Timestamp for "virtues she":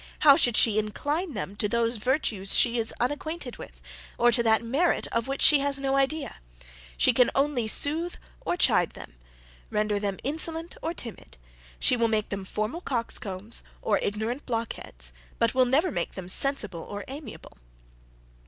1.97-2.79